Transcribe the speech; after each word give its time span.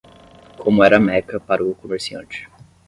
como 0.57 0.83
era 0.83 0.99
Meca 1.07 1.37
para 1.47 1.63
o 1.63 1.75
comerciante. 1.81 2.39